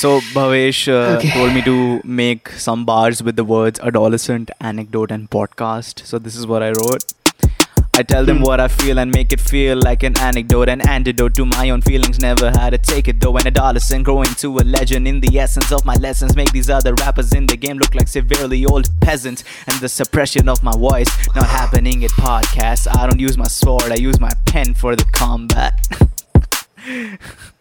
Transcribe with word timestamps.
So 0.00 0.20
Bhavesh 0.34 0.86
uh, 0.86 1.16
Okay. 1.18 1.30
told 1.30 1.52
me 1.52 1.60
to 1.62 2.00
make 2.04 2.50
some 2.50 2.84
bars 2.84 3.20
with 3.20 3.34
the 3.34 3.42
words 3.44 3.80
adolescent, 3.80 4.50
anecdote, 4.60 5.10
and 5.10 5.28
podcast. 5.28 6.06
So 6.06 6.20
this 6.20 6.36
is 6.36 6.46
what 6.46 6.62
I 6.62 6.68
wrote. 6.70 7.04
I 7.96 8.04
tell 8.04 8.24
them 8.24 8.40
what 8.42 8.60
I 8.60 8.68
feel 8.68 8.96
and 9.00 9.10
make 9.12 9.32
it 9.32 9.40
feel 9.40 9.76
like 9.76 10.04
an 10.04 10.16
anecdote, 10.20 10.68
an 10.68 10.82
antidote 10.88 11.34
to 11.34 11.44
my 11.44 11.70
own 11.70 11.82
feelings. 11.82 12.20
Never 12.20 12.50
had 12.50 12.70
to 12.70 12.78
take 12.78 13.08
it 13.08 13.18
though. 13.20 13.36
An 13.38 13.48
adolescent 13.48 14.04
growing 14.04 14.32
to 14.44 14.58
a 14.58 14.64
legend 14.76 15.08
in 15.08 15.18
the 15.20 15.36
essence 15.36 15.72
of 15.72 15.84
my 15.84 15.94
lessons. 15.94 16.36
Make 16.36 16.52
these 16.52 16.70
other 16.70 16.94
rappers 16.94 17.32
in 17.34 17.46
the 17.46 17.56
game 17.56 17.78
look 17.78 17.96
like 17.96 18.06
severely 18.06 18.64
old 18.66 18.88
peasants. 19.00 19.42
And 19.66 19.76
the 19.80 19.88
suppression 19.88 20.48
of 20.48 20.62
my 20.62 20.76
voice 20.76 21.10
not 21.34 21.46
happening 21.48 22.04
at 22.04 22.12
podcasts. 22.12 22.86
I 22.96 23.08
don't 23.08 23.18
use 23.18 23.36
my 23.36 23.48
sword, 23.48 23.90
I 23.90 23.96
use 23.96 24.20
my 24.20 24.32
pen 24.46 24.74
for 24.74 24.94
the 24.94 25.04
combat. 25.06 25.74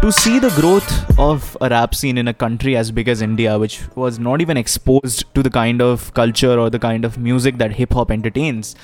to 0.00 0.12
see 0.12 0.38
the 0.38 0.50
growth 0.50 1.18
of 1.18 1.56
a 1.60 1.68
rap 1.68 1.92
scene 1.92 2.18
in 2.18 2.28
a 2.28 2.34
country 2.34 2.76
as 2.76 2.92
big 2.92 3.08
as 3.08 3.20
India, 3.20 3.58
which 3.58 3.80
was 3.96 4.20
not 4.20 4.40
even 4.40 4.56
exposed 4.56 5.34
to 5.34 5.42
the 5.42 5.50
kind 5.50 5.82
of 5.82 6.14
culture 6.14 6.56
or 6.56 6.70
the 6.70 6.78
kind 6.78 7.04
of 7.04 7.18
music 7.18 7.58
that 7.58 7.72
hip 7.72 7.92
hop 7.92 8.12
entertains, 8.12 8.76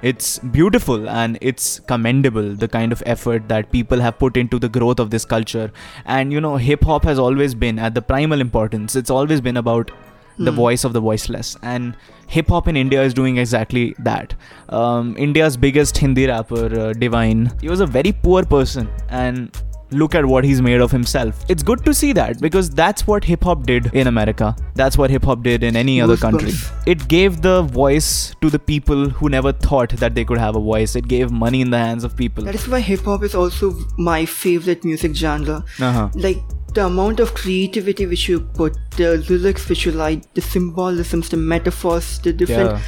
it's 0.00 0.38
beautiful 0.38 1.10
and 1.10 1.36
it's 1.42 1.80
commendable 1.80 2.54
the 2.54 2.66
kind 2.66 2.92
of 2.92 3.02
effort 3.04 3.46
that 3.48 3.70
people 3.70 4.00
have 4.00 4.18
put 4.18 4.38
into 4.38 4.58
the 4.58 4.70
growth 4.70 4.98
of 4.98 5.10
this 5.10 5.26
culture. 5.26 5.70
And 6.06 6.32
you 6.32 6.40
know, 6.40 6.56
hip 6.56 6.82
hop 6.84 7.04
has 7.04 7.18
always 7.18 7.54
been 7.54 7.78
at 7.78 7.94
the 7.94 8.00
primal 8.00 8.40
importance, 8.40 8.96
it's 8.96 9.10
always 9.10 9.42
been 9.42 9.58
about 9.58 9.90
the 10.38 10.50
Hmm. 10.50 10.56
voice 10.56 10.84
of 10.84 10.92
the 10.92 11.00
voiceless. 11.00 11.56
And 11.62 11.96
hip 12.28 12.48
hop 12.48 12.68
in 12.68 12.76
india 12.76 13.02
is 13.02 13.14
doing 13.14 13.36
exactly 13.38 13.94
that. 14.10 14.34
Um, 14.68 15.14
india's 15.26 15.56
biggest 15.66 15.98
hindi 15.98 16.26
rapper 16.26 16.64
uh, 16.84 16.92
divine 16.94 17.50
he 17.60 17.68
was 17.68 17.80
a 17.80 17.86
very 17.98 18.12
poor 18.12 18.42
person. 18.44 18.88
And 19.10 19.62
look 20.00 20.14
at 20.18 20.24
what 20.24 20.42
he's 20.48 20.60
made 20.66 20.80
of 20.82 20.90
himself. 20.90 21.40
It's 21.54 21.62
good 21.70 21.80
to 21.86 21.92
see 21.96 22.12
that 22.18 22.38
because 22.44 22.70
that's 22.70 23.06
what 23.06 23.24
hip 23.30 23.44
hop 23.48 23.66
did 23.70 23.88
in 24.02 24.06
america. 24.12 24.48
That's 24.74 24.96
what 25.02 25.10
hip 25.10 25.26
hop 25.30 25.42
did 25.48 25.62
in 25.70 25.76
any 25.80 25.96
other 26.00 26.16
country. 26.22 26.52
It 26.94 27.06
gave 27.08 27.42
the 27.42 27.56
voice 27.74 28.08
to 28.40 28.48
the 28.54 28.58
people 28.70 29.10
who 29.10 29.28
never 29.34 29.52
thought 29.66 29.90
that 30.04 30.14
they 30.14 30.24
could 30.24 30.38
have 30.38 30.56
a 30.56 30.60
voice. 30.60 30.96
It 30.96 31.08
gave 31.08 31.30
money 31.42 31.60
in 31.66 31.70
the 31.76 31.82
hands 31.82 32.04
of 32.04 32.16
people. 32.22 32.44
That 32.44 32.54
is 32.54 32.66
why 32.76 32.80
hip 32.80 33.04
hop 33.10 33.22
is 33.22 33.34
also 33.34 33.70
my 33.98 34.24
favorite 34.24 34.82
music 34.92 35.14
genre. 35.14 35.62
uh-huh. 35.78 36.08
Like 36.14 36.40
the 36.74 36.86
amount 36.86 37.20
of 37.20 37.34
creativity 37.34 38.06
which 38.06 38.28
you 38.28 38.40
put, 38.40 38.76
the 38.96 39.18
lyrics 39.28 39.68
which 39.68 39.84
you 39.86 39.92
like, 39.92 40.32
the 40.34 40.40
symbolisms, 40.40 41.28
the 41.28 41.36
metaphors, 41.36 42.18
the 42.20 42.32
different 42.32 42.80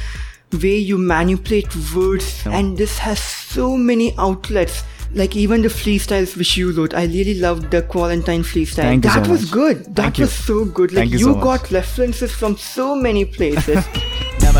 way 0.61 0.77
you 0.77 0.97
manipulate 0.97 1.67
words, 1.95 2.45
Yeah. 2.45 2.57
and 2.57 2.77
this 2.77 2.97
has 2.99 3.19
so 3.19 3.75
many 3.77 4.13
outlets. 4.17 4.83
Like 5.13 5.35
even 5.35 5.61
the 5.61 5.69
freestyles 5.69 6.35
which 6.35 6.57
you 6.57 6.71
wrote, 6.73 6.93
I 6.93 7.05
really 7.05 7.35
loved 7.39 7.71
the 7.71 7.81
quarantine 7.83 8.43
freestyle. 8.43 8.75
Thank 8.75 9.05
you 9.05 9.11
that 9.11 9.25
so 9.25 9.31
was 9.31 9.41
much. 9.43 9.51
good. 9.51 9.85
That 9.85 9.95
Thank 9.95 10.17
you. 10.17 10.25
was 10.25 10.33
so 10.33 10.65
good. 10.65 10.91
Like 10.91 11.09
Thank 11.09 11.11
you 11.13 11.19
so 11.19 11.35
much. 11.35 11.43
got 11.43 11.71
references 11.71 12.31
from 12.31 12.57
so 12.57 12.95
many 12.95 13.23
places. 13.23 13.85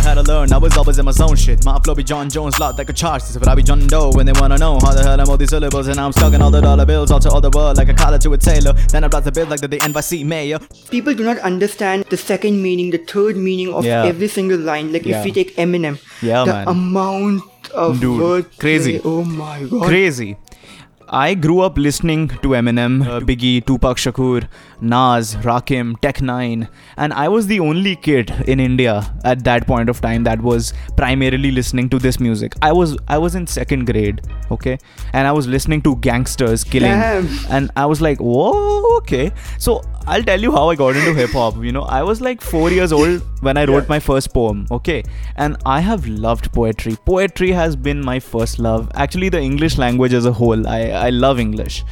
Had 0.06 0.16
to 0.16 0.22
learn, 0.22 0.54
I 0.54 0.58
was 0.60 0.78
always 0.78 1.00
in 1.00 1.06
my 1.06 1.12
zone 1.12 1.36
shit. 1.36 1.66
My 1.66 1.80
flow 1.80 1.96
be 1.96 2.04
John 2.04 2.30
Jones, 2.30 2.60
lot 2.60 2.78
like 2.78 2.90
a 2.90 2.94
charge. 2.94 3.24
This 3.24 3.32
is 3.32 3.40
what 3.40 3.48
I 3.48 3.56
be 3.56 3.64
John 3.64 3.88
Doe 3.88 4.12
when 4.12 4.28
they 4.28 4.34
wanna 4.40 4.56
know 4.60 4.78
how 4.80 4.94
the 4.94 5.02
hell 5.02 5.20
I'm 5.20 5.28
all 5.28 5.36
these 5.36 5.50
syllables. 5.50 5.88
And 5.88 6.00
I'm 6.00 6.12
stuck 6.12 6.32
in 6.36 6.44
all 6.44 6.52
the 6.52 6.62
dollar 6.62 6.86
bills, 6.86 7.10
all 7.10 7.20
to 7.20 7.30
all 7.32 7.42
the 7.42 7.50
world 7.50 7.78
like 7.78 7.90
a 7.90 7.94
collar 7.96 8.20
to 8.20 8.34
a 8.34 8.38
tailor. 8.38 8.74
Then 8.92 9.04
I 9.04 9.08
blast 9.08 9.26
the 9.26 9.32
bill 9.32 9.48
like 9.48 9.62
the, 9.62 9.68
the 9.68 9.78
NYC 9.80 10.24
mayor. 10.24 10.60
People 10.92 11.16
do 11.16 11.24
not 11.24 11.40
understand 11.40 12.06
the 12.12 12.18
second 12.18 12.62
meaning, 12.62 12.92
the 12.92 13.00
third 13.00 13.36
meaning 13.36 13.74
of 13.74 13.84
Yeah. 13.84 14.04
every 14.06 14.28
single 14.28 14.60
line. 14.60 14.94
Like 14.94 15.08
Yeah. 15.08 15.20
if 15.20 15.26
we 15.26 15.32
take 15.32 15.56
Eminem, 15.58 15.98
Yeah, 16.22 16.46
the 16.46 16.54
man. 16.54 16.68
amount 16.68 17.42
of 17.74 18.00
Dude, 18.00 18.46
crazy. 18.60 19.02
Oh 19.04 19.24
my 19.24 19.64
god. 19.64 19.88
Crazy. 19.88 20.38
I 21.10 21.36
grew 21.36 21.60
up 21.62 21.78
listening 21.78 22.30
to 22.30 22.50
Eminem, 22.50 23.06
uh, 23.06 23.20
Biggie, 23.20 23.64
Tupac 23.66 23.98
Shakur, 23.98 24.48
Nas, 24.82 25.36
Rakim, 25.36 26.00
Tech 26.02 26.18
N9ne, 26.18 26.68
and 26.98 27.14
I 27.14 27.28
was 27.28 27.48
the 27.48 27.60
only 27.60 27.96
kid 27.96 28.32
in 28.48 28.60
India 28.60 29.14
at 29.24 29.44
that 29.44 29.68
point 29.68 29.90
of 29.90 30.02
time 30.02 30.24
that 30.24 30.42
was 30.42 30.74
primarily 30.98 31.52
listening 31.52 31.90
to 31.90 32.00
this 32.00 32.20
music. 32.20 32.54
I 32.62 32.72
was 32.72 32.98
I 33.08 33.18
was 33.20 33.36
in 33.36 33.46
second 33.46 33.86
grade, 33.86 34.22
okay, 34.50 34.78
and 35.14 35.28
I 35.28 35.32
was 35.32 35.48
listening 35.48 35.82
to 35.84 35.96
gangsters 35.98 36.64
killing, 36.64 36.90
Damn. 36.90 37.30
and 37.50 37.72
I 37.76 37.86
was 37.86 38.02
like, 38.02 38.20
whoa, 38.20 38.98
okay. 38.98 39.32
So 39.60 39.82
I'll 40.08 40.22
tell 40.24 40.40
you 40.40 40.52
how 40.52 40.70
I 40.70 40.76
got 40.76 40.96
into 40.96 41.14
hip 41.16 41.32
hop. 41.32 41.56
You 41.64 41.72
know, 41.72 41.82
I 41.82 42.04
was 42.04 42.22
like 42.22 42.40
four 42.40 42.70
years 42.70 42.92
old 42.92 43.22
when 43.42 43.58
I 43.58 43.66
wrote 43.66 43.84
Yeah. 43.86 43.90
my 43.90 44.00
first 44.00 44.32
poem, 44.34 44.68
okay, 44.70 45.04
and 45.36 45.58
I 45.66 45.80
have 45.82 46.06
loved 46.08 46.52
poetry. 46.54 46.96
Poetry 47.06 47.52
has 47.52 47.76
been 47.76 48.04
my 48.06 48.20
first 48.20 48.60
love. 48.60 48.92
Actually, 48.94 49.30
the 49.30 49.42
English 49.42 49.78
language 49.80 50.14
as 50.14 50.28
a 50.28 50.32
whole, 50.32 50.68
I 50.68 50.82
I 51.08 51.10
love 51.10 51.40
English, 51.40 51.84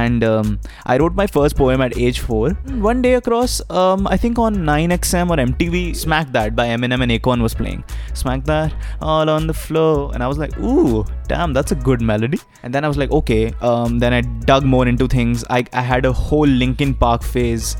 and 0.00 0.24
um, 0.24 0.58
I 0.86 0.96
wrote 0.98 1.14
my 1.14 1.26
first 1.26 1.56
poem 1.56 1.80
at 1.82 1.96
age 1.96 2.20
four. 2.20 2.50
One 2.90 3.02
day 3.02 3.14
across, 3.14 3.60
um, 3.70 4.06
I 4.06 4.16
think 4.16 4.38
on 4.38 4.54
9XM 4.56 5.30
or 5.30 5.36
MTV, 5.36 5.94
Smack 5.94 6.32
That 6.32 6.56
by 6.56 6.68
Eminem 6.68 7.02
and 7.02 7.12
Akon 7.12 7.42
was 7.42 7.54
playing. 7.54 7.84
Smack 8.14 8.44
That 8.44 8.74
all 9.00 9.28
on 9.28 9.46
the 9.46 9.54
floor, 9.54 10.10
and 10.14 10.22
I 10.22 10.28
was 10.28 10.38
like, 10.38 10.58
ooh, 10.58 11.04
damn, 11.28 11.52
that's 11.52 11.72
a 11.72 11.74
good 11.74 12.00
melody. 12.00 12.40
And 12.62 12.74
then 12.74 12.84
I 12.84 12.88
was 12.88 12.96
like, 12.96 13.10
okay. 13.10 13.52
Um, 13.60 13.98
then 13.98 14.12
I 14.12 14.22
dug 14.52 14.64
more 14.64 14.86
into 14.88 15.06
things. 15.06 15.44
I 15.50 15.64
I 15.72 15.82
had 15.82 16.06
a 16.06 16.12
whole 16.12 16.46
Linkin 16.46 16.94
Park 16.94 17.22
phase. 17.22 17.76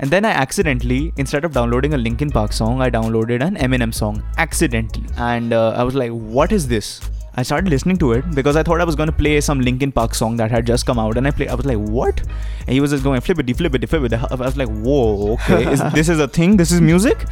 And 0.00 0.10
then 0.10 0.24
I 0.24 0.30
accidentally, 0.30 1.12
instead 1.16 1.44
of 1.44 1.52
downloading 1.52 1.94
a 1.94 1.96
Linkin 1.96 2.30
Park 2.30 2.52
song, 2.52 2.82
I 2.82 2.90
downloaded 2.90 3.42
an 3.42 3.56
Eminem 3.56 3.94
song 3.94 4.22
accidentally. 4.38 5.06
And 5.16 5.52
uh, 5.52 5.70
I 5.70 5.84
was 5.84 5.94
like, 5.94 6.10
what 6.10 6.52
is 6.52 6.66
this? 6.68 7.00
I 7.36 7.42
started 7.42 7.68
listening 7.68 7.96
to 7.98 8.12
it 8.12 8.24
because 8.34 8.54
I 8.54 8.62
thought 8.62 8.80
I 8.80 8.84
was 8.84 8.94
going 8.94 9.08
to 9.08 9.12
play 9.12 9.40
some 9.40 9.60
Linkin 9.60 9.90
Park 9.90 10.14
song 10.14 10.36
that 10.36 10.50
had 10.52 10.66
just 10.66 10.86
come 10.86 10.98
out. 11.00 11.16
And 11.16 11.26
I 11.26 11.32
played, 11.32 11.48
I 11.48 11.54
was 11.54 11.66
like, 11.66 11.78
what? 11.78 12.20
And 12.20 12.70
he 12.70 12.80
was 12.80 12.92
just 12.92 13.02
going 13.02 13.20
flippity, 13.20 13.52
flippity, 13.54 13.86
flippity. 13.88 14.16
I 14.16 14.34
was 14.36 14.56
like, 14.56 14.68
whoa, 14.68 15.32
okay. 15.32 15.72
Is, 15.72 15.82
this 15.94 16.08
is 16.08 16.20
a 16.20 16.28
thing? 16.28 16.56
This 16.56 16.70
is 16.70 16.80
music? 16.80 17.24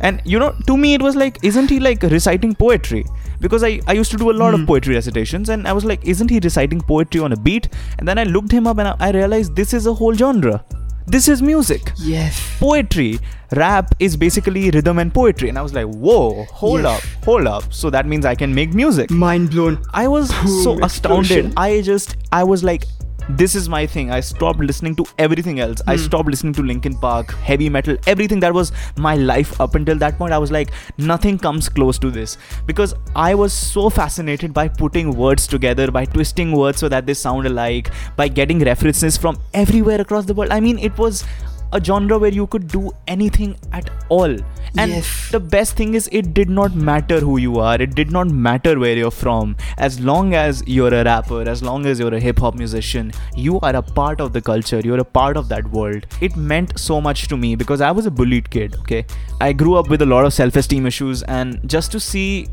And 0.00 0.22
you 0.24 0.38
know, 0.38 0.54
to 0.66 0.76
me, 0.76 0.94
it 0.94 1.02
was 1.02 1.14
like, 1.14 1.38
isn't 1.44 1.68
he 1.68 1.78
like 1.78 2.02
reciting 2.02 2.54
poetry? 2.54 3.04
Because 3.40 3.62
I, 3.62 3.80
I 3.86 3.92
used 3.92 4.10
to 4.12 4.16
do 4.16 4.30
a 4.30 4.36
lot 4.40 4.54
of 4.54 4.60
Hmm. 4.60 4.66
poetry 4.66 4.94
recitations 4.94 5.48
and 5.50 5.68
I 5.68 5.72
was 5.72 5.84
like, 5.84 6.04
isn't 6.06 6.30
he 6.30 6.40
reciting 6.42 6.80
poetry 6.80 7.20
on 7.20 7.32
a 7.32 7.36
beat? 7.36 7.68
And 7.98 8.08
then 8.08 8.18
I 8.18 8.24
looked 8.24 8.52
him 8.52 8.66
up 8.66 8.78
and 8.78 8.88
I, 8.88 8.96
I 8.98 9.10
realized 9.12 9.56
this 9.56 9.72
is 9.74 9.86
a 9.86 9.92
whole 9.94 10.14
genre. 10.14 10.64
This 11.10 11.26
is 11.28 11.42
music 11.42 11.92
Yes. 11.98 12.40
poetry 12.60 13.18
rap 13.56 13.94
is 13.98 14.16
basically 14.16 14.70
rhythm 14.70 14.98
and 15.00 15.12
poetry 15.12 15.48
and 15.48 15.58
i 15.58 15.62
was 15.62 15.72
like 15.74 15.86
whoa 15.86 16.44
hold 16.52 16.82
Yes. 16.82 17.04
up 17.04 17.24
hold 17.24 17.46
up 17.48 17.64
so 17.78 17.90
that 17.90 18.06
means 18.06 18.24
i 18.24 18.34
can 18.42 18.54
make 18.54 18.72
music 18.74 19.10
Mind 19.10 19.50
blown. 19.50 19.78
i 19.92 20.06
was 20.06 20.28
so 20.62 20.78
astounded 20.84 21.46
explosion. 21.46 21.52
i 21.56 21.80
just 21.80 22.16
i 22.30 22.44
was 22.44 22.62
like 22.62 22.84
this 23.36 23.54
is 23.54 23.68
my 23.68 23.86
thing. 23.86 24.10
I 24.10 24.20
stopped 24.20 24.60
listening 24.60 24.94
to 24.96 25.04
everything 25.18 25.60
else. 25.60 25.80
I 25.86 25.96
Hmm. 25.96 26.02
stopped 26.04 26.28
listening 26.28 26.52
to 26.54 26.62
linkin 26.62 26.96
park 27.04 27.32
heavy 27.48 27.68
metal 27.68 27.96
everything 28.06 28.40
that 28.40 28.54
was 28.54 28.72
my 28.96 29.14
life 29.16 29.60
up 29.60 29.74
until 29.74 29.96
that 29.98 30.16
point. 30.18 30.32
I 30.32 30.38
was 30.38 30.50
like 30.50 30.70
nothing 30.98 31.38
comes 31.38 31.68
close 31.68 31.98
to 31.98 32.10
this. 32.10 32.36
Because 32.66 32.94
i 33.16 33.34
was 33.34 33.52
so 33.52 33.88
fascinated 33.90 34.54
by 34.54 34.66
putting 34.68 35.14
words 35.16 35.46
together 35.46 35.90
by 35.90 36.04
twisting 36.04 36.52
words 36.52 36.78
so 36.78 36.88
that 36.88 37.06
they 37.06 37.14
sound 37.14 37.46
alike 37.46 37.90
by 38.16 38.28
getting 38.28 38.60
references 38.60 39.16
from 39.16 39.38
everywhere 39.54 40.00
across 40.00 40.24
the 40.26 40.34
world. 40.34 40.50
I 40.52 40.60
mean 40.60 40.78
it 40.78 40.96
was 40.98 41.24
a 41.72 41.82
genre 41.82 42.18
where 42.18 42.32
you 42.32 42.46
could 42.46 42.66
do 42.68 42.90
anything 43.06 43.56
at 43.72 43.90
all. 44.08 44.36
And 44.78 44.90
Yes. 44.92 45.30
the 45.30 45.40
best 45.40 45.76
thing 45.76 45.94
is, 45.94 46.08
it 46.12 46.32
did 46.34 46.48
not 46.50 46.74
matter 46.74 47.20
who 47.20 47.36
you 47.38 47.58
are, 47.58 47.74
it 47.80 47.94
did 47.94 48.10
not 48.12 48.28
matter 48.28 48.78
where 48.78 48.96
you're 48.96 49.10
from. 49.10 49.56
As 49.78 49.98
long 50.00 50.34
as 50.34 50.62
you're 50.66 50.92
a 50.94 51.04
rapper, 51.04 51.42
as 51.48 51.62
long 51.62 51.86
as 51.86 51.98
you're 51.98 52.14
a 52.14 52.20
hip 52.20 52.38
hop 52.38 52.54
musician, 52.54 53.12
you 53.34 53.58
are 53.60 53.74
a 53.74 53.82
part 53.82 54.20
of 54.20 54.32
the 54.32 54.40
culture, 54.40 54.80
you're 54.84 55.00
a 55.00 55.04
part 55.04 55.36
of 55.36 55.48
that 55.48 55.70
world. 55.70 56.06
It 56.20 56.36
meant 56.36 56.78
so 56.78 57.00
much 57.00 57.26
to 57.28 57.36
me 57.36 57.56
because 57.56 57.80
I 57.80 57.90
was 57.90 58.06
a 58.06 58.10
bullied 58.10 58.50
kid, 58.50 58.76
okay? 58.80 59.04
I 59.40 59.52
grew 59.52 59.74
up 59.74 59.88
with 59.88 60.02
a 60.02 60.06
lot 60.06 60.24
of 60.24 60.32
self 60.34 60.56
esteem 60.56 60.86
issues, 60.86 61.22
and 61.24 61.60
just 61.68 61.92
to 61.92 62.00
see 62.00 62.46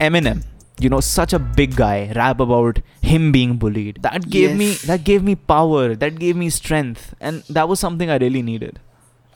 Eminem, 0.00 0.42
you 0.78 0.88
know, 0.88 1.00
such 1.00 1.32
a 1.32 1.38
big 1.38 1.76
guy 1.76 2.12
rap 2.14 2.40
about 2.40 2.80
him 3.00 3.32
being 3.32 3.56
bullied. 3.56 4.02
That 4.02 4.28
gave 4.28 4.56
me 4.56 4.74
that 4.86 5.04
gave 5.04 5.22
me 5.22 5.34
power, 5.34 5.94
that 5.94 6.18
gave 6.18 6.36
me 6.36 6.50
strength, 6.50 7.14
and 7.20 7.42
that 7.48 7.68
was 7.68 7.80
something 7.80 8.10
I 8.10 8.18
really 8.18 8.42
needed. 8.42 8.78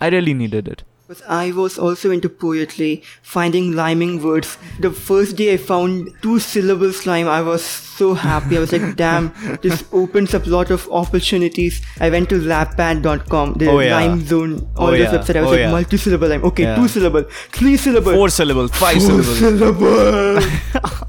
I 0.00 0.08
really 0.08 0.34
needed 0.34 0.69
it. 0.69 0.82
Because 1.10 1.24
I 1.26 1.50
was 1.50 1.76
also 1.76 2.12
into 2.12 2.28
poetry, 2.28 3.02
finding 3.22 3.74
rhyming 3.74 4.22
words. 4.22 4.56
The 4.78 4.92
first 4.92 5.34
day 5.34 5.54
I 5.54 5.56
found 5.56 6.10
two 6.22 6.38
syllables 6.38 7.04
rhyme, 7.04 7.26
I 7.26 7.40
was 7.42 7.64
so 7.64 8.14
happy. 8.14 8.56
I 8.56 8.60
was 8.60 8.70
like, 8.70 8.94
damn, 8.94 9.32
this 9.60 9.82
opens 9.92 10.34
up 10.34 10.46
a 10.46 10.50
lot 10.50 10.70
of 10.70 10.88
opportunities. 10.92 11.82
I 11.98 12.10
went 12.10 12.28
to 12.28 12.36
lappad.com, 12.36 13.54
the 13.54 13.66
Oh, 13.72 13.80
yeah. 13.80 13.90
rhyme 13.96 14.24
zone, 14.24 14.70
all 14.76 14.86
Oh, 14.86 14.90
those 14.92 15.00
yeah. 15.00 15.18
websites. 15.18 15.34
I 15.34 15.40
was 15.40 15.48
Oh, 15.48 15.50
like, 15.50 15.58
yeah. 15.58 15.70
multi-syllable 15.72 16.28
rhyme. 16.28 16.44
Okay, 16.44 16.62
Yeah. 16.62 16.76
two 16.76 16.86
syllable, 16.86 17.24
three 17.58 17.76
syllable. 17.76 18.12
Four 18.12 18.28
syllable, 18.28 18.68
five 18.68 18.98
Four 19.02 19.22
syllables. 19.24 19.38
syllable. 19.40 20.38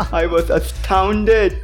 I 0.21 0.25
was 0.25 0.49
astounded. 0.49 1.59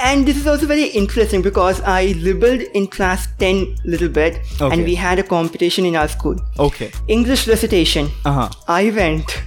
And 0.00 0.26
this 0.26 0.36
is 0.36 0.46
also 0.46 0.66
very 0.66 0.84
interesting 0.86 1.42
because 1.42 1.80
I 1.82 2.14
rebelled 2.22 2.62
in 2.74 2.86
class 2.88 3.28
10 3.38 3.76
little 3.84 4.08
bit 4.08 4.40
Okay. 4.60 4.72
and 4.74 4.84
we 4.84 4.94
had 4.94 5.18
a 5.18 5.22
competition 5.22 5.84
in 5.86 5.96
our 5.96 6.08
school. 6.08 6.36
Okay. 6.58 6.90
English 7.08 7.46
recitation. 7.46 8.10
Uh 8.24 8.32
huh. 8.32 8.50
I 8.68 8.90
went 8.90 9.42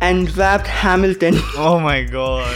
and 0.00 0.36
rapped 0.36 0.66
Hamilton. 0.66 1.34
Oh 1.56 1.78
my 1.78 2.02
god. 2.02 2.54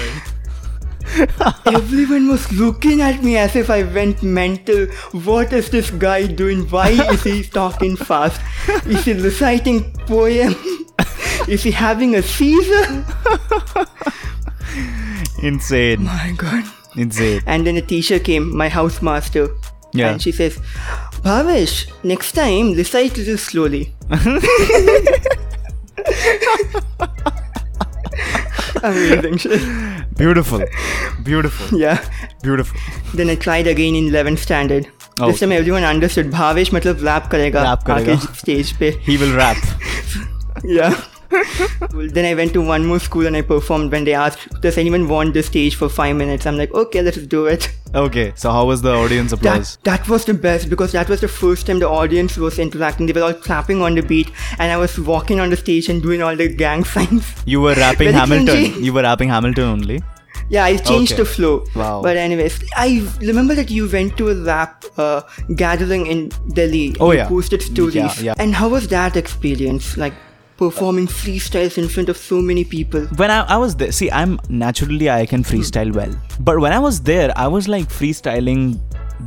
Everyone 1.66 2.28
was 2.28 2.50
looking 2.52 3.00
at 3.00 3.22
me 3.22 3.36
as 3.38 3.56
if 3.56 3.70
I 3.70 3.82
went 3.82 4.22
mental. 4.22 4.86
What 5.24 5.52
is 5.52 5.70
this 5.70 5.90
guy 5.90 6.26
doing? 6.26 6.66
Why 6.68 6.90
is 6.90 7.22
he 7.22 7.42
talking 7.44 7.96
fast? 7.96 8.40
Is 8.84 9.04
he 9.04 9.12
reciting 9.14 9.92
poem? 10.06 10.54
Is 11.48 11.62
he 11.62 11.70
having 11.70 12.14
a 12.16 12.20
seizure? 12.22 13.06
Insane. 15.42 16.02
My 16.04 16.34
god. 16.36 16.64
Insane. 16.95 17.41
And 17.45 17.65
then 17.65 17.77
a 17.77 17.81
teacher 17.81 18.19
came, 18.19 18.55
my 18.55 18.69
housemaster. 18.69 19.49
Yeah. 19.93 20.11
And 20.11 20.21
she 20.21 20.31
says, 20.31 20.57
Bhavesh, 21.23 21.91
next 22.03 22.31
time 22.33 22.73
recite 22.73 23.17
little 23.17 23.37
slowly. 23.37 23.93
Amazing 28.83 29.37
shit. 29.37 29.61
Beautiful. 30.17 30.63
Beautiful. 31.23 31.79
Yeah. 31.79 32.03
Beautiful. 32.41 32.77
Then 33.13 33.29
I 33.29 33.35
tried 33.35 33.67
again 33.67 33.95
in 33.95 34.09
11th 34.09 34.39
standard. 34.39 34.87
Oh. 35.19 35.27
This 35.27 35.39
time 35.39 35.51
everyone 35.51 35.83
understood. 35.83 36.31
Bhavesh 36.31 36.71
matlab 36.71 37.03
rap 37.03 37.29
karega. 37.29 37.63
Rap 37.63 37.83
karega. 37.85 38.17
आके 38.17 38.35
stage 38.37 38.73
पे. 38.79 38.91
He 39.03 39.17
will 39.17 39.35
rap. 39.35 39.57
Yeah. 40.63 40.95
well, 41.92 42.08
then 42.08 42.24
I 42.24 42.34
went 42.34 42.52
to 42.54 42.62
one 42.62 42.86
more 42.86 42.98
school 42.98 43.26
and 43.26 43.36
I 43.36 43.42
performed 43.42 43.92
when 43.92 44.04
they 44.04 44.14
asked, 44.14 44.60
Does 44.60 44.78
anyone 44.78 45.08
want 45.08 45.34
the 45.34 45.42
stage 45.42 45.74
for 45.74 45.88
five 45.88 46.16
minutes? 46.16 46.46
I'm 46.46 46.56
like, 46.56 46.72
Okay, 46.72 47.02
let's 47.02 47.18
do 47.18 47.46
it. 47.46 47.70
Okay, 47.94 48.32
so 48.36 48.50
how 48.50 48.66
was 48.66 48.82
the 48.82 48.92
audience 48.94 49.32
applause? 49.32 49.76
That, 49.84 50.00
that 50.00 50.08
was 50.08 50.24
the 50.24 50.34
best 50.34 50.68
because 50.68 50.92
that 50.92 51.08
was 51.08 51.20
the 51.20 51.28
first 51.28 51.66
time 51.66 51.78
the 51.78 51.88
audience 51.88 52.36
was 52.36 52.58
interacting. 52.58 53.06
They 53.06 53.12
were 53.14 53.22
all 53.22 53.34
clapping 53.34 53.80
on 53.82 53.94
the 53.94 54.02
beat, 54.02 54.30
and 54.58 54.70
I 54.70 54.76
was 54.76 54.98
walking 54.98 55.40
on 55.40 55.48
the 55.50 55.56
stage 55.56 55.88
and 55.88 56.02
doing 56.02 56.22
all 56.22 56.36
the 56.36 56.48
gang 56.48 56.84
signs. 56.94 57.32
You 57.46 57.60
were 57.62 57.74
rapping 57.74 58.12
Hamilton. 58.12 58.82
You 58.84 58.92
were 58.92 59.02
rapping 59.02 59.28
Hamilton 59.30 59.64
only. 59.64 60.02
Yeah, 60.50 60.64
I 60.64 60.76
changed 60.76 61.12
Okay. 61.12 61.22
the 61.22 61.28
flow. 61.28 61.64
Wow. 61.74 62.00
But 62.02 62.16
anyways, 62.16 62.58
I 62.76 63.06
remember 63.20 63.54
that 63.54 63.70
you 63.70 63.86
went 63.90 64.16
to 64.18 64.30
a 64.30 64.34
rap 64.34 64.84
uh, 64.96 65.20
gathering 65.56 66.06
in 66.06 66.30
Delhi. 66.54 66.96
Oh, 67.00 67.10
you 67.12 67.18
yeah. 67.18 67.28
Posted 67.28 67.60
stories. 67.62 67.94
Yeah, 67.96 68.12
yeah. 68.22 68.34
And 68.38 68.54
how 68.54 68.68
was 68.70 68.88
that 68.88 69.16
experience? 69.16 69.96
Like 69.98 70.14
performing 70.58 71.06
freestyles 71.06 71.78
in 71.78 71.88
front 71.88 72.08
of 72.08 72.16
so 72.16 72.42
many 72.42 72.64
people. 72.64 73.06
When 73.16 73.30
I, 73.30 73.40
I 73.42 73.56
was 73.56 73.76
there, 73.76 73.92
see, 73.92 74.10
I'm 74.10 74.38
naturally 74.48 75.08
I 75.08 75.24
can 75.24 75.42
freestyle 75.42 75.94
well, 75.94 76.14
but 76.40 76.58
when 76.58 76.72
I 76.72 76.80
was 76.80 77.00
there, 77.00 77.32
I 77.36 77.46
was 77.46 77.68
like 77.68 77.88
freestyling 77.88 78.78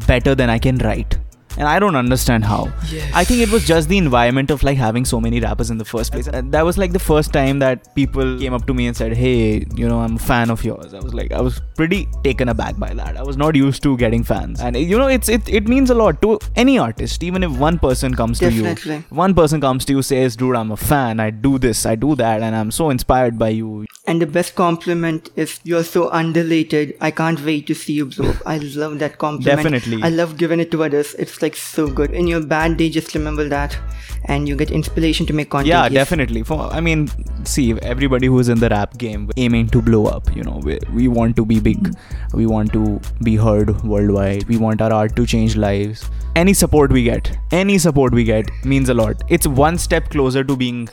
better 0.06 0.36
than 0.36 0.50
I 0.50 0.60
can 0.60 0.78
write. 0.78 1.18
And 1.58 1.68
I 1.68 1.80
don't 1.80 1.96
understand 1.96 2.46
how. 2.46 2.72
Yes. 2.90 3.12
I 3.14 3.24
think 3.24 3.42
it 3.42 3.50
was 3.52 3.66
just 3.66 3.90
the 3.90 3.98
environment 3.98 4.52
of 4.52 4.64
like 4.64 4.78
having 4.78 5.06
so 5.06 5.20
many 5.20 5.40
rappers 5.40 5.70
in 5.70 5.78
the 5.78 5.86
first 5.86 6.12
place. 6.12 6.28
And 6.28 6.52
that 6.52 6.64
was 6.66 6.78
like 6.78 6.92
the 6.94 7.00
first 7.00 7.34
time 7.34 7.60
that 7.60 7.94
people 7.96 8.38
came 8.40 8.54
up 8.54 8.66
to 8.68 8.74
me 8.74 8.88
and 8.88 8.96
said, 8.96 9.14
Hey, 9.14 9.66
you 9.76 9.88
know, 9.88 10.00
I'm 10.00 10.16
a 10.16 10.20
fan 10.20 10.50
of 10.50 10.64
yours. 10.64 10.94
I 10.94 11.00
was 11.00 11.14
like, 11.14 11.32
I 11.32 11.42
was 11.42 11.62
pretty 11.76 12.08
taken 12.24 12.50
aback 12.50 12.78
by 12.78 12.94
that. 12.94 13.18
I 13.18 13.24
was 13.24 13.38
not 13.38 13.56
used 13.56 13.84
to 13.84 13.98
getting 13.98 14.24
fans. 14.24 14.62
And 14.62 14.76
you 14.78 14.98
know, 14.98 15.08
it's 15.08 15.30
it, 15.30 15.48
it 15.50 15.68
means 15.68 15.90
a 15.90 15.96
lot 15.96 16.22
to 16.22 16.40
any 16.56 16.78
artist, 16.78 17.24
even 17.24 17.44
if 17.44 17.52
one 17.58 17.80
person 17.80 18.14
comes 18.16 18.40
to 18.40 18.52
you. 18.52 18.64
One 19.10 19.34
person 19.34 19.60
comes 19.62 19.86
to 19.86 19.94
you, 19.94 20.02
says, 20.02 20.36
Dude, 20.36 20.56
I'm 20.56 20.72
a 20.72 20.78
fan, 20.78 21.20
I 21.20 21.30
do 21.30 21.58
this, 21.58 21.86
I 21.86 21.96
do 21.96 22.16
that, 22.16 22.42
and 22.42 22.56
I'm 22.56 22.72
so 22.72 22.90
inspired 22.90 23.38
by 23.38 23.50
you. 23.50 23.86
And 24.08 24.20
the 24.20 24.26
best 24.26 24.56
compliment 24.56 25.30
is 25.36 25.60
you're 25.64 25.84
so 25.84 26.10
underrated. 26.10 26.96
I 27.02 27.12
can't 27.12 27.40
wait 27.46 27.68
to 27.68 27.76
see 27.76 27.94
you 27.94 28.08
blow 28.08 28.32
up. 28.32 28.38
I 28.48 28.58
love 28.58 28.98
that 28.98 29.20
compliment. 29.20 29.58
Definitely. 29.62 30.02
I 30.02 30.10
love 30.10 30.38
giving 30.38 30.60
it 30.60 30.72
to 30.72 30.84
others. 30.84 31.14
It's 31.20 31.40
like 31.44 31.56
so 31.56 31.86
good. 31.88 32.10
In 32.10 32.26
your 32.26 32.44
bad 32.44 32.78
day, 32.78 32.90
just 32.90 33.14
remember 33.14 33.48
that, 33.50 33.78
and 34.26 34.50
you 34.50 34.56
get 34.56 34.72
inspiration 34.72 35.28
to 35.28 35.34
make 35.34 35.52
content. 35.52 35.68
Yeah, 35.68 35.84
Yes. 35.84 35.94
definitely. 35.94 36.42
For 36.42 36.60
I 36.74 36.82
mean, 36.82 37.10
see, 37.44 37.68
everybody 37.84 38.26
who's 38.26 38.50
in 38.50 38.60
the 38.60 38.70
rap 38.70 38.98
game 38.98 39.30
aiming 39.38 39.68
to 39.68 39.84
blow 39.84 40.08
up. 40.08 40.36
You 40.36 40.44
know, 40.50 40.60
we, 40.64 40.80
we 40.96 41.08
want 41.08 41.36
to 41.36 41.46
be 41.46 41.60
big. 41.60 41.94
We 42.34 42.48
want 42.48 42.74
to 42.74 43.00
be 43.24 43.36
heard 43.36 43.84
worldwide. 43.84 44.48
We 44.48 44.58
want 44.58 44.82
our 44.82 44.92
art 44.92 45.16
to 45.18 45.28
change 45.28 45.56
lives. 45.56 46.10
Any 46.36 46.54
support 46.56 46.92
we 46.92 47.04
get, 47.04 47.38
any 47.52 47.78
support 47.78 48.14
we 48.14 48.24
get 48.24 48.50
means 48.66 48.90
a 48.90 48.96
lot. 48.96 49.22
It's 49.30 49.46
one 49.46 49.78
step 49.78 50.10
closer 50.10 50.44
to 50.44 50.56
being, 50.58 50.90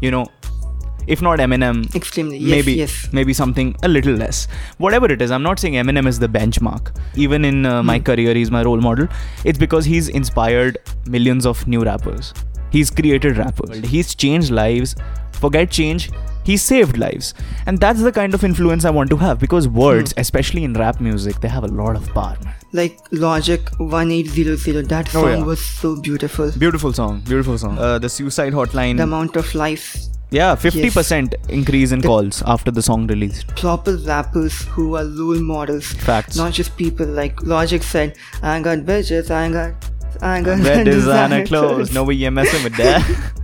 you 0.00 0.10
know, 0.12 0.26
if 1.06 1.22
not 1.22 1.38
Eminem, 1.38 1.76
Extremely. 1.94 2.38
Yes, 2.38 2.50
maybe 2.50 2.72
yes. 2.74 3.08
maybe 3.12 3.32
something 3.32 3.74
a 3.82 3.88
little 3.88 4.14
less 4.14 4.46
whatever 4.78 5.10
it 5.16 5.20
is 5.26 5.30
i'm 5.30 5.42
not 5.42 5.58
saying 5.58 5.74
eminem 5.82 6.06
is 6.12 6.18
the 6.18 6.28
benchmark 6.28 6.90
even 7.26 7.44
in 7.44 7.64
uh, 7.66 7.82
my 7.82 7.98
Hmm. 7.98 8.04
career 8.08 8.34
he's 8.34 8.50
my 8.50 8.62
role 8.68 8.80
model 8.88 9.06
it's 9.44 9.58
because 9.66 9.84
he's 9.84 10.08
inspired 10.08 10.78
millions 11.16 11.46
of 11.52 11.66
new 11.74 11.82
rappers 11.90 12.32
he's 12.70 12.90
created 12.90 13.36
rappers 13.44 13.78
he's 13.94 14.14
changed 14.14 14.50
lives 14.50 14.96
forget 15.44 15.70
change 15.70 16.10
he 16.48 16.56
saved 16.56 16.96
lives 17.04 17.34
and 17.66 17.78
that's 17.84 18.02
the 18.08 18.12
kind 18.18 18.34
of 18.38 18.42
influence 18.48 18.84
i 18.84 18.90
want 18.98 19.10
to 19.14 19.16
have 19.24 19.38
because 19.46 19.68
words 19.68 20.12
Hmm. 20.12 20.20
especially 20.26 20.64
in 20.70 20.74
rap 20.84 21.00
music 21.08 21.40
they 21.40 21.48
have 21.48 21.64
a 21.64 21.72
lot 21.82 21.96
of 22.02 22.08
power. 22.20 22.36
Like 22.72 22.98
Logic 23.12 23.68
1800. 23.78 24.88
That 24.88 25.08
Oh, 25.14 25.22
song 25.22 25.38
yeah. 25.38 25.44
was 25.44 25.60
so 25.64 25.96
beautiful. 26.08 26.50
beautiful 26.64 26.92
song 26.92 27.20
beautiful 27.30 27.56
song 27.58 27.78
uh, 27.78 27.98
the 27.98 28.08
suicide 28.08 28.52
hotline 28.52 28.96
The 28.98 29.04
amount 29.04 29.36
of 29.36 29.54
life 29.54 29.86
yeah 30.30 30.54
50% 30.56 31.34
increase 31.48 31.92
in 31.92 32.00
The- 32.00 32.08
calls 32.08 32.42
after 32.46 32.70
the 32.70 32.82
song 32.82 33.06
released 33.06 33.46
proper 33.56 33.96
rappers 33.96 34.62
who 34.76 34.96
are 34.96 35.04
role 35.04 35.40
models. 35.40 35.86
facts 35.92 36.36
Not 36.36 36.52
just 36.52 36.76
people 36.76 37.06
like 37.06 37.42
Logic 37.42 37.82
said, 37.82 38.16
I 38.42 38.60
got 38.60 38.78
bitches, 38.80 39.30
I 39.30 39.50
got 39.50 39.74
I 40.20 40.40
got 40.42 40.58
Red 40.60 40.84
designer 40.96 41.46
clothes. 41.46 41.92
No 41.94 42.08
you're 42.10 42.30
messing 42.30 42.64
with 42.64 42.76
that. 42.76 43.32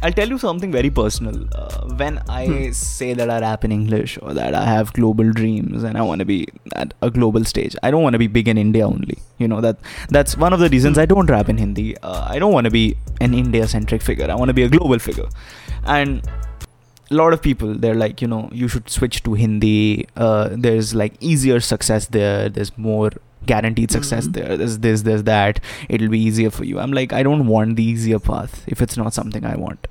I'll 0.00 0.12
tell 0.12 0.28
you 0.28 0.38
something 0.38 0.70
very 0.70 0.90
personal. 0.90 1.36
Uh, 1.52 1.86
when 2.00 2.18
I 2.28 2.46
Hmm. 2.46 2.70
say 2.72 3.14
that 3.14 3.28
I 3.36 3.40
rap 3.40 3.64
in 3.64 3.72
English 3.72 4.16
or 4.22 4.32
that 4.32 4.54
I 4.54 4.64
have 4.64 4.92
global 4.92 5.32
dreams 5.38 5.82
and 5.82 5.98
I 5.98 6.02
want 6.02 6.20
to 6.20 6.24
be 6.24 6.46
at 6.76 6.94
a 7.02 7.10
global 7.10 7.44
stage, 7.44 7.74
I 7.82 7.90
don't 7.90 8.02
want 8.04 8.14
to 8.14 8.18
be 8.24 8.28
big 8.28 8.46
in 8.52 8.56
India 8.58 8.86
only. 8.86 9.18
You 9.38 9.48
know 9.48 9.60
that 9.60 9.78
that's 10.08 10.36
one 10.36 10.52
of 10.52 10.60
the 10.60 10.68
reasons 10.68 10.98
I 10.98 11.06
don't 11.14 11.28
rap 11.36 11.48
in 11.48 11.58
Hindi. 11.58 11.96
Uh, 12.02 12.24
I 12.28 12.38
don't 12.38 12.52
want 12.52 12.66
to 12.66 12.70
be 12.70 12.96
an 13.20 13.34
India-centric 13.34 14.00
figure. 14.02 14.30
I 14.30 14.36
want 14.36 14.50
to 14.50 14.54
be 14.60 14.62
a 14.62 14.68
global 14.68 15.00
figure, 15.00 15.26
and 15.88 16.22
a 17.10 17.14
lot 17.14 17.32
of 17.32 17.40
people 17.42 17.74
they're 17.74 17.94
like 17.94 18.20
you 18.22 18.28
know 18.28 18.48
you 18.52 18.68
should 18.68 18.88
switch 18.90 19.22
to 19.24 19.34
hindi. 19.34 20.06
Uh, 20.16 20.48
there's 20.52 20.94
like 20.94 21.14
easier 21.20 21.60
success 21.60 22.06
there. 22.06 22.48
There's 22.48 22.76
more 22.76 23.10
guaranteed 23.46 23.90
success 23.90 24.26
Mhm. 24.28 24.32
there. 24.34 24.56
There's 24.58 24.78
this 24.86 25.02
there's 25.02 25.22
that. 25.28 25.60
It'll 25.88 26.08
be 26.14 26.20
easier 26.20 26.50
for 26.50 26.64
you. 26.64 26.78
I'm 26.78 26.92
like 26.92 27.12
i 27.12 27.22
don't 27.28 27.46
want 27.46 27.76
the 27.76 27.84
easier 27.92 28.18
path 28.18 28.56
if 28.74 28.82
it's 28.86 28.96
not 29.02 29.14
something 29.14 29.44
i 29.52 29.56
want. 29.66 29.86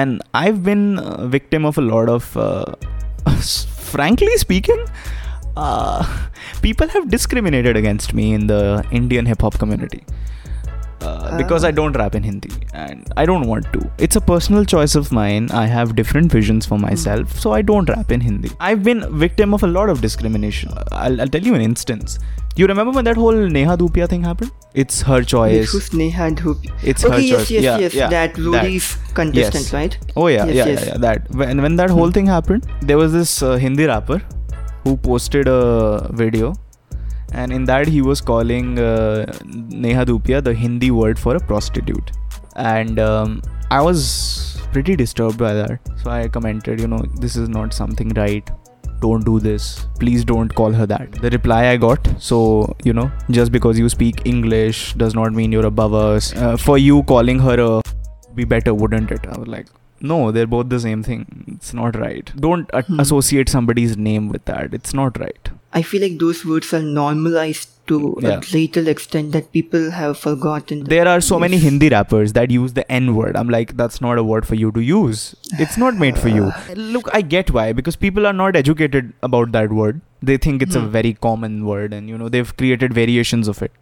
And 0.00 0.22
i've 0.42 0.62
been 0.62 0.84
a 1.02 1.26
victim 1.26 1.64
of 1.70 1.78
a 1.78 1.80
lot 1.86 2.08
of 2.08 2.36
uh, 2.36 2.74
frankly 3.94 4.36
speaking 4.42 4.84
uh, 5.56 6.28
people 6.62 6.88
have 6.88 7.08
discriminated 7.08 7.76
against 7.76 8.14
me 8.14 8.26
in 8.34 8.46
the 8.52 8.60
indian 9.00 9.26
hip 9.26 9.42
hop 9.46 9.58
community 9.64 10.04
uh, 11.08 11.36
because 11.40 11.64
Ah. 11.64 11.68
I 11.68 11.72
don't 11.78 11.96
rap 12.02 12.14
in 12.18 12.22
Hindi 12.28 12.50
and 12.84 13.12
I 13.22 13.26
don't 13.30 13.46
want 13.52 13.72
to. 13.74 13.80
It's 14.06 14.16
a 14.20 14.22
personal 14.32 14.64
choice 14.74 14.94
of 15.00 15.10
mine. 15.18 15.50
I 15.64 15.66
have 15.74 15.94
different 16.00 16.32
visions 16.38 16.66
for 16.72 16.78
myself, 16.86 17.38
so 17.44 17.52
I 17.58 17.62
don't 17.72 17.88
rap 17.96 18.12
in 18.18 18.20
Hindi. 18.28 18.50
I've 18.70 18.82
been 18.88 19.02
victim 19.26 19.54
of 19.58 19.62
a 19.68 19.70
lot 19.80 19.88
of 19.96 20.00
discrimination. 20.06 20.72
I'll, 20.92 21.20
I'll 21.26 21.32
tell 21.36 21.42
you 21.50 21.54
an 21.60 21.66
instance. 21.72 22.18
You 22.56 22.66
remember 22.70 22.92
when 22.96 23.04
that 23.06 23.16
whole 23.20 23.38
Neha 23.54 23.76
Dhupia 23.78 24.08
thing 24.10 24.22
happened? 24.30 24.52
It's 24.82 25.02
her 25.10 25.22
choice. 25.34 25.72
who's 25.72 25.88
Neha 26.00 26.28
Dhupia? 26.40 26.72
It's 26.92 27.04
okay, 27.04 27.14
her 27.16 27.20
yes, 27.20 27.38
choice. 27.40 27.50
yes, 27.50 27.62
yeah, 27.68 27.78
yes. 27.84 27.94
yeah, 28.00 28.08
that 28.16 28.34
Roadies 28.34 28.86
contestant, 29.20 29.64
Yes. 29.64 29.72
right? 29.78 29.98
Oh 30.16 30.28
yeah, 30.28 30.44
Yes, 30.46 30.54
yeah, 30.60 30.66
yes. 30.72 30.84
yeah, 30.84 30.92
yeah. 30.92 30.98
That 31.06 31.30
when 31.42 31.62
when 31.66 31.76
that 31.82 31.90
whole 31.98 32.06
Hmm. 32.12 32.18
thing 32.18 32.26
happened, 32.34 32.68
there 32.92 32.96
was 33.02 33.12
this 33.20 33.34
uh, 33.42 33.56
Hindi 33.64 33.86
rapper 33.92 34.20
who 34.84 34.96
posted 35.08 35.48
a 35.48 36.08
video, 36.22 36.52
and 37.34 37.52
in 37.52 37.64
that 37.70 37.88
he 37.88 38.00
was 38.02 38.20
calling 38.20 38.78
uh, 38.78 39.26
Neha 39.84 40.04
Dhupia 40.06 40.42
the 40.42 40.54
Hindi 40.54 40.90
word 40.90 41.18
for 41.18 41.36
a 41.36 41.40
prostitute, 41.52 42.12
and 42.56 42.98
um, 42.98 43.40
I 43.70 43.80
was 43.82 44.58
pretty 44.72 44.96
disturbed 44.96 45.38
by 45.38 45.52
that. 45.54 45.78
So 46.02 46.10
I 46.10 46.28
commented, 46.28 46.80
you 46.80 46.88
know, 46.88 47.02
this 47.20 47.36
is 47.36 47.48
not 47.48 47.72
something 47.74 48.08
right. 48.20 48.48
Don't 49.00 49.24
do 49.24 49.38
this. 49.38 49.86
Please 50.00 50.24
don't 50.24 50.54
call 50.54 50.72
her 50.72 50.86
that. 50.86 51.12
The 51.24 51.30
reply 51.30 51.68
I 51.68 51.76
got, 51.76 52.08
so 52.18 52.40
you 52.84 52.92
know, 52.98 53.10
just 53.30 53.52
because 53.52 53.78
you 53.78 53.88
speak 53.88 54.22
English 54.34 54.94
does 54.94 55.14
not 55.14 55.32
mean 55.40 55.52
you're 55.52 55.66
above 55.66 55.94
us. 56.02 56.34
Uh, 56.34 56.56
for 56.56 56.78
you 56.78 57.02
calling 57.14 57.38
her 57.48 57.56
a 57.68 57.82
be 58.34 58.44
better, 58.44 58.72
wouldn't 58.74 59.10
it? 59.16 59.26
I 59.32 59.38
was 59.38 59.46
like, 59.48 59.66
no, 60.00 60.30
they're 60.36 60.46
both 60.54 60.68
the 60.70 60.80
same 60.80 61.02
thing. 61.02 61.20
It's 61.56 61.74
not 61.80 61.96
right. 62.04 62.32
Don't 62.46 62.70
Hmm. 62.86 62.98
associate 63.04 63.48
somebody's 63.56 63.96
name 64.06 64.28
with 64.36 64.44
that. 64.46 64.72
It's 64.78 64.94
not 65.02 65.20
right. 65.24 65.50
I 65.78 65.82
feel 65.82 66.02
like 66.02 66.18
those 66.18 66.44
words 66.50 66.72
are 66.78 66.82
normalized 66.96 67.70
to 67.90 67.96
Yeah. 68.24 68.34
a 68.34 68.40
greater 68.44 68.82
extent 68.90 69.32
that 69.36 69.48
people 69.56 69.90
have 69.94 70.12
forgotten. 70.18 70.84
There 70.92 71.08
are 71.14 71.20
so 71.28 71.38
many 71.44 71.58
Hindi 71.64 71.88
rappers 71.94 72.32
that 72.38 72.54
use 72.56 72.74
the 72.78 72.84
N 72.98 73.10
word. 73.16 73.36
I'm 73.40 73.50
like, 73.54 73.74
that's 73.80 74.00
not 74.06 74.20
a 74.22 74.24
word 74.28 74.46
for 74.50 74.54
you 74.60 74.70
to 74.78 74.84
use. 74.90 75.24
It's 75.66 75.76
not 75.84 75.98
made 76.04 76.20
for 76.26 76.30
you. 76.36 76.46
Look, 76.94 77.10
I 77.18 77.20
get 77.34 77.50
why 77.58 77.66
because 77.80 77.96
people 78.06 78.30
are 78.30 78.36
not 78.42 78.56
educated 78.62 79.12
about 79.30 79.52
that 79.58 79.72
word. 79.80 80.00
They 80.30 80.38
think 80.46 80.62
it's 80.68 80.80
a 80.82 80.84
Hmm. 80.84 80.92
very 80.98 81.12
common 81.28 81.58
word, 81.72 81.92
and 81.98 82.08
you 82.14 82.16
know 82.22 82.30
they've 82.36 82.54
created 82.62 82.94
variations 83.00 83.52
of 83.54 83.60
it. 83.68 83.72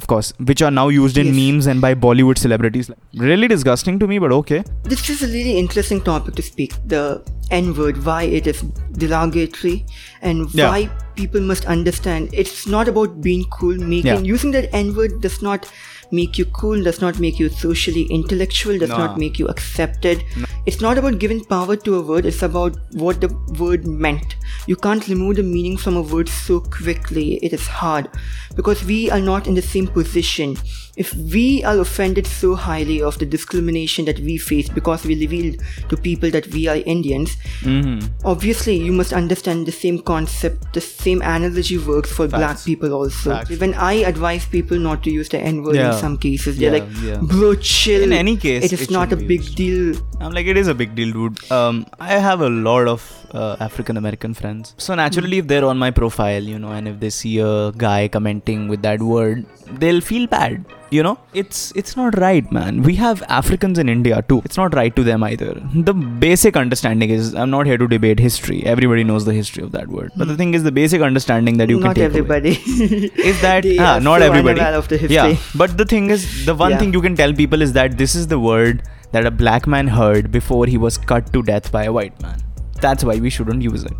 Of 0.00 0.06
course, 0.06 0.32
which 0.50 0.62
are 0.66 0.70
now 0.78 0.88
used 0.94 1.18
in 1.22 1.28
Yes. 1.28 1.36
memes 1.40 1.66
and 1.72 1.80
by 1.84 1.90
Bollywood 1.94 2.38
celebrities. 2.38 2.90
Really 3.14 3.48
disgusting 3.52 3.98
to 4.02 4.06
me, 4.12 4.18
but 4.24 4.32
okay. 4.38 4.62
This 4.84 5.08
is 5.14 5.22
a 5.22 5.28
really 5.28 5.56
interesting 5.62 6.02
topic 6.08 6.34
to 6.40 6.42
speak. 6.42 6.74
The 6.94 7.02
N 7.50 7.74
word, 7.80 8.04
why 8.04 8.22
it 8.40 8.46
is 8.52 8.62
derogatory, 9.02 9.74
and 10.22 10.52
Yeah. 10.60 10.70
why 10.70 10.80
people 11.20 11.40
must 11.50 11.64
understand 11.76 12.30
it's 12.44 12.66
not 12.76 12.88
about 12.94 13.20
being 13.28 13.44
cool. 13.58 13.76
Making 13.96 14.12
Yeah. 14.24 14.32
using 14.34 14.50
that 14.58 14.68
N 14.84 14.94
word 15.00 15.20
does 15.26 15.40
not 15.48 15.70
make 16.10 16.38
you 16.38 16.44
cool, 16.46 16.82
does 16.82 17.00
not 17.00 17.18
make 17.18 17.38
you 17.38 17.48
socially 17.48 18.02
intellectual, 18.04 18.78
does 18.78 18.88
Nah. 18.90 18.98
not 18.98 19.18
make 19.18 19.38
you 19.38 19.46
accepted. 19.48 20.22
It's 20.66 20.80
not 20.80 20.98
about 20.98 21.18
giving 21.18 21.44
power 21.44 21.76
to 21.76 21.96
a 21.96 22.02
word, 22.02 22.26
it's 22.26 22.42
about 22.42 22.76
what 22.92 23.20
the 23.20 23.28
word 23.58 23.86
meant. 23.86 24.36
You 24.66 24.76
can't 24.76 25.06
remove 25.08 25.36
the 25.36 25.42
meaning 25.42 25.76
from 25.76 25.96
a 25.96 26.02
word 26.02 26.28
so 26.28 26.60
quickly, 26.60 27.36
it 27.44 27.52
is 27.52 27.66
hard 27.66 28.08
because 28.54 28.84
we 28.84 29.10
are 29.10 29.20
not 29.20 29.46
in 29.46 29.54
the 29.54 29.62
same 29.62 29.86
position. 29.86 30.56
If 30.96 31.14
we 31.14 31.62
are 31.64 31.78
offended 31.78 32.26
so 32.26 32.54
highly 32.54 33.02
of 33.02 33.18
the 33.18 33.26
discrimination 33.26 34.06
that 34.06 34.18
we 34.20 34.38
face 34.38 34.68
because 34.68 35.04
we 35.04 35.14
revealed 35.20 35.56
to 35.90 35.96
people 35.96 36.30
that 36.30 36.46
we 36.48 36.66
are 36.68 36.76
Indians, 36.76 37.36
Mm-hmm. 37.60 38.06
obviously 38.24 38.76
you 38.76 38.92
must 38.92 39.12
understand 39.12 39.66
the 39.66 39.72
same 39.72 39.98
concept, 40.00 40.72
the 40.72 40.80
same 40.80 41.20
analogy 41.22 41.76
works 41.78 42.10
for 42.12 42.26
black 42.28 42.62
people 42.64 42.92
also. 42.92 43.30
Facts. 43.30 43.58
When 43.60 43.74
I 43.74 43.92
advise 44.12 44.46
people 44.46 44.78
not 44.78 45.02
to 45.04 45.10
use 45.10 45.28
the 45.28 45.38
N 45.38 45.62
word 45.62 45.76
Yeah. 45.76 45.92
in 45.92 45.98
some 46.00 46.16
cases, 46.16 46.58
they're 46.58 46.74
Yeah, 46.74 46.80
like, 46.84 47.02
yeah. 47.02 47.18
bro, 47.34 47.54
chill. 47.56 48.02
In 48.02 48.12
any 48.12 48.36
case, 48.36 48.64
it 48.64 48.72
is 48.72 48.82
it 48.82 48.90
not 48.90 49.12
a 49.12 49.16
big 49.16 49.54
deal. 49.54 49.94
I'm 50.20 50.32
like, 50.32 50.46
it 50.46 50.56
is 50.56 50.66
a 50.68 50.74
big 50.74 50.94
deal, 50.94 51.12
dude. 51.12 51.50
Um, 51.50 51.86
I 52.00 52.18
have 52.28 52.40
a 52.40 52.48
lot 52.48 52.88
of 52.88 53.04
uh, 53.36 53.56
African 53.60 53.96
American 53.96 54.34
friends. 54.34 54.74
So 54.78 54.94
naturally, 54.94 55.38
if 55.38 55.46
they're 55.48 55.64
on 55.64 55.78
my 55.78 55.90
profile, 55.90 56.42
you 56.42 56.58
know, 56.58 56.72
and 56.78 56.88
if 56.88 57.00
they 57.00 57.10
see 57.10 57.38
a 57.38 57.72
guy 57.72 58.08
commenting 58.08 58.68
with 58.68 58.82
that 58.82 59.00
word, 59.00 59.44
they'll 59.84 60.00
feel 60.00 60.26
bad. 60.26 60.64
You 60.96 61.02
know, 61.02 61.18
it's 61.34 61.72
it's 61.82 61.96
not 62.00 62.16
right, 62.22 62.50
man. 62.56 62.82
We 62.88 62.94
have 62.96 63.22
Africans 63.28 63.78
in 63.84 63.88
India 63.88 64.22
too. 64.28 64.40
It's 64.44 64.56
not 64.56 64.74
right 64.80 64.94
to 64.98 65.02
them 65.08 65.24
either. 65.28 65.52
The 65.90 65.94
basic 66.26 66.56
understanding 66.56 67.10
is, 67.10 67.34
I'm 67.34 67.50
not 67.50 67.66
here 67.66 67.76
to 67.76 67.88
debate 67.88 68.20
history. 68.20 68.58
Everybody 68.74 69.02
knows 69.08 69.24
the 69.24 69.34
history 69.38 69.64
of 69.64 69.72
that 69.72 69.88
word. 69.88 70.12
But 70.16 70.28
the 70.28 70.36
thing 70.36 70.54
is, 70.54 70.62
the 70.62 70.72
basic 70.72 71.02
understanding 71.10 71.56
that 71.62 71.68
you 71.68 71.80
not 71.80 71.96
can 71.96 72.12
take 72.12 72.22
away 72.26 72.36
everybody. 72.38 72.50
is 73.32 73.40
that 73.42 73.66
ah, 73.80 73.98
not 73.98 74.20
so 74.20 74.26
everybody 74.26 74.60
unaware 74.60 74.78
of 74.78 74.88
the 74.92 74.98
yeah 75.16 75.36
but 75.62 75.76
the 75.76 75.84
thing 75.84 76.10
is 76.10 76.46
the 76.46 76.54
one 76.54 76.70
Yeah. 76.72 76.78
thing 76.78 76.92
you 76.92 77.02
can 77.06 77.16
tell 77.22 77.32
people 77.32 77.62
is 77.66 77.72
that 77.78 77.98
this 77.98 78.14
is 78.14 78.28
the 78.34 78.38
word 78.38 78.82
that 79.12 79.26
a 79.26 79.30
black 79.42 79.66
man 79.74 79.88
heard 79.88 80.30
before 80.30 80.66
he 80.66 80.78
was 80.86 80.98
cut 81.12 81.32
to 81.32 81.42
death 81.50 81.70
by 81.76 81.84
a 81.84 81.92
white 81.98 82.20
man 82.22 82.42
that's 82.80 83.04
why 83.04 83.16
we 83.16 83.30
shouldn't 83.30 83.62
use 83.62 83.84
it 83.84 83.92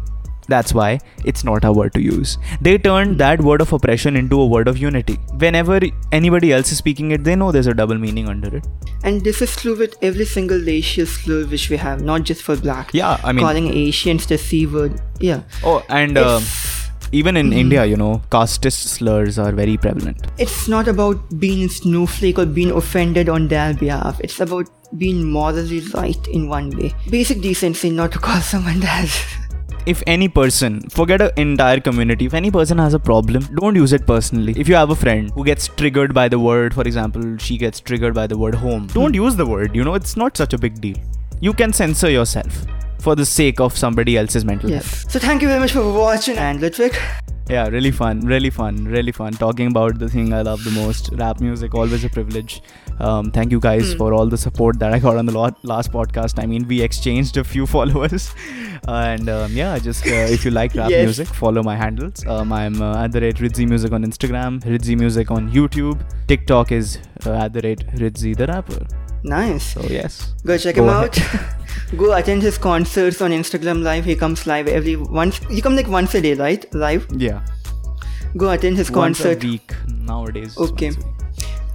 that's 0.48 0.72
why 0.72 0.96
it's 1.24 1.42
not 1.42 1.64
a 1.64 1.72
word 1.72 1.92
to 1.94 2.00
use 2.00 2.38
they 2.60 2.78
turned 2.78 3.18
that 3.18 3.40
word 3.40 3.60
of 3.60 3.72
oppression 3.72 4.16
into 4.20 4.40
a 4.40 4.46
word 4.46 4.68
of 4.68 4.78
unity 4.78 5.14
whenever 5.44 5.80
anybody 6.12 6.52
else 6.52 6.70
is 6.70 6.78
speaking 6.78 7.10
it 7.10 7.24
they 7.24 7.34
know 7.34 7.50
there's 7.50 7.66
a 7.66 7.74
double 7.74 7.98
meaning 7.98 8.28
under 8.28 8.56
it 8.58 8.66
And 9.08 9.24
this 9.26 9.40
is 9.44 9.56
true 9.56 9.74
with 9.80 9.92
every 10.06 10.24
single 10.28 10.60
racial 10.68 11.06
slur 11.06 11.42
which 11.50 11.64
we 11.72 11.76
have, 11.82 12.00
not 12.02 12.22
just 12.30 12.42
for 12.46 12.56
black. 12.56 12.94
yeah 13.00 13.18
i 13.24 13.32
mean 13.32 13.44
Calling 13.44 13.66
Asians 13.82 14.26
the 14.26 14.38
C 14.38 14.66
word. 14.66 15.00
Yeah. 15.20 15.42
oh 15.64 15.74
and 15.88 16.16
uh, 16.22 16.40
even 17.12 17.36
in 17.40 17.52
india 17.52 17.82
you 17.90 17.96
know 18.02 18.12
casteist 18.34 18.86
slurs 18.94 19.38
are 19.44 19.52
very 19.60 19.76
prevalent 19.84 20.26
It's 20.46 20.56
not 20.76 20.88
about 20.94 21.20
being 21.44 21.60
a 21.66 21.68
snowflake 21.74 22.38
or 22.44 22.46
being 22.46 22.72
offended 22.80 23.28
on 23.28 23.46
their 23.48 23.74
behalf. 23.74 24.20
It's 24.28 24.40
about 24.40 24.72
being 24.98 25.24
morally 25.30 25.80
right 25.94 26.26
in 26.28 26.48
one 26.48 26.70
way. 26.76 26.92
Basic 27.10 27.40
decency 27.40 27.90
not 27.90 28.12
to 28.12 28.18
call 28.18 28.40
someone 28.40 28.80
that. 28.90 29.10
if 29.92 30.00
any 30.12 30.26
person 30.36 30.78
forget 30.94 31.22
an 31.24 31.30
entire 31.42 31.80
community 31.88 32.26
if 32.28 32.32
any 32.38 32.48
person 32.54 32.80
has 32.84 32.94
a 32.96 32.98
problem 33.08 33.44
don't 33.58 33.76
use 33.80 33.92
it 33.98 34.06
personally 34.08 34.54
if 34.62 34.70
you 34.72 34.74
have 34.78 34.94
a 34.94 34.96
friend 35.02 35.30
who 35.36 35.44
gets 35.48 35.68
triggered 35.82 36.14
by 36.18 36.24
the 36.32 36.40
word 36.46 36.74
for 36.78 36.86
example 36.90 37.28
she 37.44 37.58
gets 37.64 37.84
triggered 37.90 38.16
by 38.18 38.24
the 38.32 38.38
word 38.40 38.56
home 38.62 38.88
don't 38.96 39.14
use 39.20 39.36
the 39.42 39.46
word 39.52 39.78
you 39.80 39.84
know 39.90 39.94
it's 40.00 40.16
not 40.24 40.42
such 40.42 40.56
a 40.58 40.60
big 40.64 40.80
deal 40.86 40.98
you 41.48 41.52
can 41.62 41.76
censor 41.82 42.10
yourself 42.16 42.58
for 43.06 43.14
the 43.22 43.28
sake 43.34 43.62
of 43.68 43.78
somebody 43.84 44.16
else's 44.24 44.44
mental 44.52 44.74
health 44.76 44.90
Yes. 44.90 45.12
So 45.16 45.24
thank 45.28 45.40
you 45.46 45.54
very 45.54 45.60
much 45.66 45.72
for 45.78 45.86
watching 46.00 46.36
and 46.48 46.60
Ludwig. 46.66 46.98
Yeah 47.48 47.68
really 47.68 47.90
fun 47.92 48.20
really 48.20 48.50
fun 48.50 48.84
really 48.84 49.12
fun. 49.12 49.32
Talking 49.32 49.68
about 49.68 49.98
the 49.98 50.08
thing 50.08 50.32
i 50.32 50.42
love 50.42 50.64
the 50.64 50.70
most 50.72 51.10
rap 51.12 51.40
music 51.40 51.74
always 51.74 52.04
a 52.04 52.08
privilege. 52.08 52.60
Um, 52.98 53.30
thank 53.30 53.52
you 53.52 53.60
guys 53.60 53.94
for 53.94 54.12
all 54.14 54.26
the 54.26 54.38
support 54.38 54.78
that 54.80 54.92
i 54.92 54.98
got 54.98 55.16
on 55.16 55.26
the 55.26 55.32
lot, 55.32 55.58
last 55.64 55.92
podcast. 55.92 56.42
I 56.42 56.46
mean 56.46 56.66
we 56.66 56.80
exchanged 56.82 57.36
a 57.36 57.44
few 57.44 57.66
followers. 57.76 58.34
And 58.88 59.28
um, 59.28 59.52
yeah 59.52 59.78
just 59.78 60.06
uh, 60.06 60.10
if 60.36 60.44
you 60.44 60.50
like 60.50 60.74
rap 60.74 60.90
Yes. 60.96 61.04
music 61.04 61.28
follow 61.28 61.62
my 61.62 61.76
handles. 61.76 62.26
Um, 62.26 62.52
i'm 62.52 62.82
uh, 62.82 63.04
at 63.04 63.12
the 63.12 63.20
rate 63.20 63.36
ridzi 63.36 63.68
music 63.68 63.92
on 63.92 64.04
instagram 64.04 64.60
ridzi 64.64 64.98
music 64.98 65.30
on 65.30 65.50
youtube. 65.52 66.00
Tiktok 66.26 66.72
is 66.72 66.98
uh, 67.26 67.32
at 67.44 67.52
the 67.52 67.60
rate 67.60 67.86
ridzi 68.04 68.36
the 68.36 68.46
rapper 68.46 68.84
Nice. 69.30 69.64
so 69.74 69.82
yes 69.82 70.32
Go 70.44 70.56
check 70.56 70.76
Go 70.76 70.84
him 70.84 70.88
ahead. 70.90 71.18
out. 71.18 71.96
Go 71.96 72.12
attend 72.14 72.42
his 72.42 72.58
concerts 72.58 73.20
on 73.20 73.30
Instagram 73.32 73.82
Live. 73.82 74.04
He 74.04 74.14
comes 74.16 74.46
live 74.46 74.68
every 74.68 74.96
once. 74.96 75.40
You 75.50 75.62
come 75.62 75.76
like 75.76 75.88
once 75.88 76.14
a 76.14 76.20
day, 76.20 76.34
right? 76.34 76.64
Live. 76.74 77.06
yeah 77.16 77.40
Go 78.36 78.50
attend 78.50 78.76
his 78.76 78.90
once 78.90 79.20
a 79.20 79.34
concert. 79.34 79.44
week 79.44 79.74
nowadays 79.88 80.56
Okay. 80.58 80.90
week. 80.90 80.98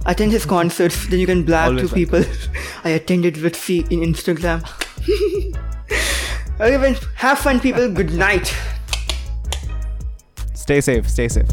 Attend 0.06 0.32
his 0.32 0.44
concerts. 0.46 1.06
Then 1.06 1.20
you 1.20 1.26
can 1.26 1.42
blab 1.44 1.78
to 1.78 1.88
people. 1.88 2.24
I 2.84 2.90
attended 3.00 3.36
with 3.46 3.54
C 3.56 3.80
in 3.90 4.00
Instagram. 4.00 4.64
okay, 6.60 6.76
then 6.86 6.96
have 7.16 7.38
fun, 7.38 7.60
people. 7.60 7.88
Good 8.00 8.12
night. 8.26 8.54
stay 10.62 10.80
safe 10.86 11.08
stay 11.12 11.28
safe 11.28 11.48